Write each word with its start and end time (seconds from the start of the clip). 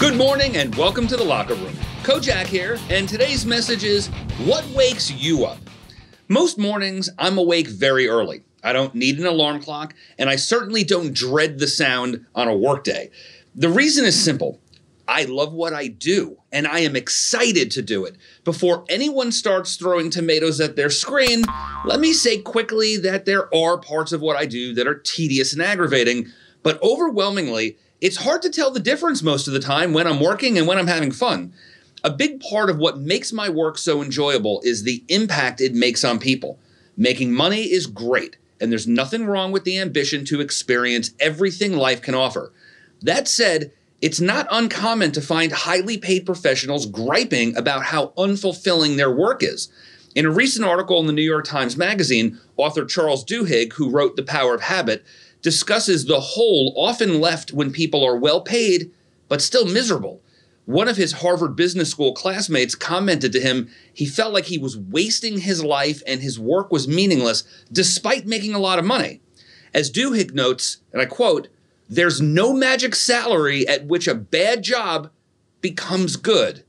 Good 0.00 0.16
morning 0.16 0.56
and 0.56 0.72
welcome 0.76 1.08
to 1.08 1.16
the 1.16 1.24
locker 1.24 1.54
room. 1.54 1.74
Kojak 2.04 2.46
here, 2.46 2.78
and 2.88 3.08
today's 3.08 3.44
message 3.44 3.82
is 3.82 4.06
What 4.44 4.64
wakes 4.68 5.10
you 5.10 5.44
up? 5.44 5.58
Most 6.28 6.56
mornings, 6.56 7.10
I'm 7.18 7.36
awake 7.36 7.66
very 7.66 8.06
early. 8.06 8.44
I 8.62 8.72
don't 8.72 8.94
need 8.94 9.18
an 9.18 9.26
alarm 9.26 9.60
clock, 9.60 9.96
and 10.16 10.30
I 10.30 10.36
certainly 10.36 10.84
don't 10.84 11.12
dread 11.12 11.58
the 11.58 11.66
sound 11.66 12.24
on 12.36 12.46
a 12.46 12.56
workday. 12.56 13.10
The 13.56 13.68
reason 13.68 14.04
is 14.04 14.14
simple 14.22 14.60
I 15.08 15.24
love 15.24 15.52
what 15.52 15.72
I 15.72 15.88
do, 15.88 16.36
and 16.52 16.68
I 16.68 16.78
am 16.80 16.94
excited 16.94 17.72
to 17.72 17.82
do 17.82 18.04
it. 18.04 18.14
Before 18.44 18.84
anyone 18.88 19.32
starts 19.32 19.74
throwing 19.74 20.10
tomatoes 20.10 20.60
at 20.60 20.76
their 20.76 20.90
screen, 20.90 21.42
let 21.84 21.98
me 21.98 22.12
say 22.12 22.38
quickly 22.38 22.98
that 22.98 23.24
there 23.24 23.52
are 23.52 23.78
parts 23.78 24.12
of 24.12 24.20
what 24.20 24.36
I 24.36 24.46
do 24.46 24.74
that 24.74 24.86
are 24.86 24.94
tedious 24.94 25.52
and 25.52 25.60
aggravating, 25.60 26.28
but 26.68 26.82
overwhelmingly, 26.82 27.78
it's 28.02 28.18
hard 28.18 28.42
to 28.42 28.50
tell 28.50 28.70
the 28.70 28.78
difference 28.78 29.22
most 29.22 29.46
of 29.46 29.54
the 29.54 29.58
time 29.58 29.94
when 29.94 30.06
I'm 30.06 30.20
working 30.20 30.58
and 30.58 30.66
when 30.66 30.76
I'm 30.76 30.86
having 30.86 31.10
fun. 31.10 31.54
A 32.04 32.10
big 32.10 32.40
part 32.40 32.68
of 32.68 32.76
what 32.76 32.98
makes 32.98 33.32
my 33.32 33.48
work 33.48 33.78
so 33.78 34.02
enjoyable 34.02 34.60
is 34.62 34.82
the 34.82 35.02
impact 35.08 35.62
it 35.62 35.72
makes 35.72 36.04
on 36.04 36.18
people. 36.18 36.58
Making 36.94 37.32
money 37.32 37.62
is 37.62 37.86
great, 37.86 38.36
and 38.60 38.70
there's 38.70 38.86
nothing 38.86 39.24
wrong 39.24 39.50
with 39.50 39.64
the 39.64 39.78
ambition 39.78 40.26
to 40.26 40.42
experience 40.42 41.12
everything 41.18 41.72
life 41.72 42.02
can 42.02 42.14
offer. 42.14 42.52
That 43.00 43.28
said, 43.28 43.72
it's 44.02 44.20
not 44.20 44.46
uncommon 44.50 45.12
to 45.12 45.22
find 45.22 45.50
highly 45.52 45.96
paid 45.96 46.26
professionals 46.26 46.84
griping 46.84 47.56
about 47.56 47.84
how 47.84 48.08
unfulfilling 48.08 48.98
their 48.98 49.10
work 49.10 49.42
is. 49.42 49.70
In 50.14 50.26
a 50.26 50.30
recent 50.30 50.66
article 50.66 51.00
in 51.00 51.06
the 51.06 51.14
New 51.14 51.22
York 51.22 51.46
Times 51.46 51.78
Magazine, 51.78 52.38
author 52.58 52.84
Charles 52.84 53.24
Duhigg, 53.24 53.72
who 53.72 53.88
wrote 53.88 54.16
The 54.16 54.22
Power 54.22 54.54
of 54.54 54.60
Habit, 54.60 55.02
discusses 55.42 56.04
the 56.04 56.20
hole 56.20 56.72
often 56.76 57.20
left 57.20 57.52
when 57.52 57.72
people 57.72 58.04
are 58.04 58.16
well 58.16 58.40
paid 58.40 58.90
but 59.28 59.42
still 59.42 59.66
miserable. 59.66 60.20
One 60.64 60.88
of 60.88 60.96
his 60.96 61.12
Harvard 61.12 61.56
Business 61.56 61.90
School 61.90 62.12
classmates 62.12 62.74
commented 62.74 63.32
to 63.32 63.40
him 63.40 63.70
he 63.92 64.06
felt 64.06 64.34
like 64.34 64.46
he 64.46 64.58
was 64.58 64.76
wasting 64.76 65.38
his 65.38 65.64
life 65.64 66.02
and 66.06 66.20
his 66.20 66.38
work 66.38 66.70
was 66.70 66.86
meaningless 66.86 67.44
despite 67.72 68.26
making 68.26 68.54
a 68.54 68.58
lot 68.58 68.78
of 68.78 68.84
money. 68.84 69.20
As 69.72 69.90
Duhigg 69.90 70.34
notes, 70.34 70.78
and 70.92 71.00
I 71.00 71.06
quote, 71.06 71.48
there's 71.88 72.20
no 72.20 72.52
magic 72.52 72.94
salary 72.94 73.66
at 73.66 73.86
which 73.86 74.06
a 74.06 74.14
bad 74.14 74.62
job 74.62 75.10
becomes 75.62 76.16
good. 76.16 76.64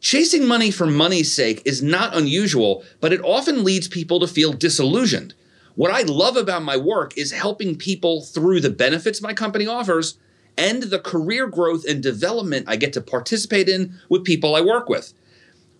Chasing 0.00 0.46
money 0.46 0.70
for 0.70 0.86
money's 0.86 1.32
sake 1.32 1.62
is 1.64 1.82
not 1.82 2.16
unusual, 2.16 2.82
but 3.00 3.12
it 3.12 3.20
often 3.22 3.62
leads 3.62 3.88
people 3.88 4.18
to 4.20 4.26
feel 4.26 4.52
disillusioned. 4.52 5.34
What 5.74 5.90
I 5.90 6.02
love 6.02 6.36
about 6.36 6.62
my 6.62 6.76
work 6.76 7.16
is 7.16 7.32
helping 7.32 7.76
people 7.76 8.22
through 8.22 8.60
the 8.60 8.70
benefits 8.70 9.22
my 9.22 9.32
company 9.32 9.66
offers 9.66 10.18
and 10.58 10.82
the 10.82 10.98
career 10.98 11.46
growth 11.46 11.84
and 11.88 12.02
development 12.02 12.66
I 12.68 12.76
get 12.76 12.92
to 12.92 13.00
participate 13.00 13.70
in 13.70 13.98
with 14.10 14.24
people 14.24 14.54
I 14.54 14.60
work 14.60 14.90
with. 14.90 15.14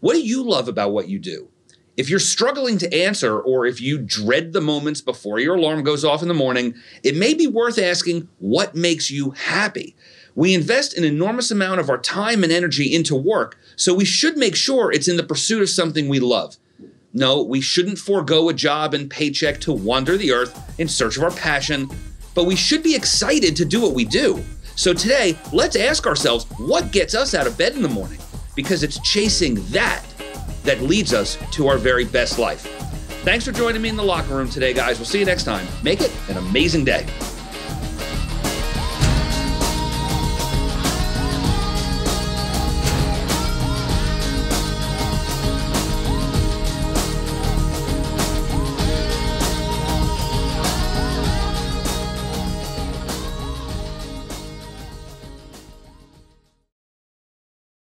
What 0.00 0.12
do 0.12 0.20
you 0.20 0.42
love 0.42 0.68
about 0.68 0.92
what 0.92 1.08
you 1.08 1.18
do? 1.18 1.48
If 1.96 2.08
you're 2.08 2.20
struggling 2.20 2.78
to 2.78 2.94
answer, 2.94 3.40
or 3.40 3.66
if 3.66 3.80
you 3.80 3.98
dread 3.98 4.52
the 4.52 4.60
moments 4.60 5.00
before 5.00 5.40
your 5.40 5.56
alarm 5.56 5.82
goes 5.82 6.04
off 6.04 6.22
in 6.22 6.28
the 6.28 6.34
morning, 6.34 6.74
it 7.02 7.16
may 7.16 7.34
be 7.34 7.48
worth 7.48 7.78
asking 7.78 8.28
what 8.38 8.76
makes 8.76 9.10
you 9.10 9.30
happy. 9.30 9.96
We 10.36 10.54
invest 10.54 10.96
an 10.96 11.02
enormous 11.02 11.50
amount 11.50 11.80
of 11.80 11.90
our 11.90 11.98
time 11.98 12.44
and 12.44 12.52
energy 12.52 12.94
into 12.94 13.16
work, 13.16 13.58
so 13.74 13.94
we 13.94 14.04
should 14.04 14.36
make 14.36 14.54
sure 14.54 14.92
it's 14.92 15.08
in 15.08 15.16
the 15.16 15.24
pursuit 15.24 15.62
of 15.62 15.70
something 15.70 16.08
we 16.08 16.20
love. 16.20 16.56
No, 17.14 17.42
we 17.42 17.60
shouldn't 17.60 17.98
forego 17.98 18.48
a 18.48 18.54
job 18.54 18.92
and 18.92 19.10
paycheck 19.10 19.60
to 19.62 19.72
wander 19.72 20.16
the 20.16 20.32
earth 20.32 20.78
in 20.78 20.88
search 20.88 21.16
of 21.16 21.22
our 21.22 21.30
passion, 21.30 21.88
but 22.34 22.44
we 22.44 22.54
should 22.54 22.82
be 22.82 22.94
excited 22.94 23.56
to 23.56 23.64
do 23.64 23.80
what 23.80 23.94
we 23.94 24.04
do. 24.04 24.44
So 24.76 24.92
today, 24.92 25.36
let's 25.52 25.74
ask 25.74 26.06
ourselves 26.06 26.44
what 26.58 26.92
gets 26.92 27.14
us 27.14 27.34
out 27.34 27.46
of 27.46 27.56
bed 27.56 27.74
in 27.74 27.82
the 27.82 27.88
morning? 27.88 28.18
Because 28.54 28.82
it's 28.82 29.00
chasing 29.00 29.54
that 29.70 30.04
that 30.64 30.82
leads 30.82 31.14
us 31.14 31.38
to 31.52 31.66
our 31.66 31.78
very 31.78 32.04
best 32.04 32.38
life. 32.38 32.62
Thanks 33.24 33.44
for 33.44 33.52
joining 33.52 33.82
me 33.82 33.88
in 33.88 33.96
the 33.96 34.04
locker 34.04 34.36
room 34.36 34.50
today, 34.50 34.72
guys. 34.72 34.98
We'll 34.98 35.06
see 35.06 35.18
you 35.18 35.24
next 35.24 35.44
time. 35.44 35.66
Make 35.82 36.00
it 36.00 36.12
an 36.28 36.36
amazing 36.36 36.84
day. 36.84 37.06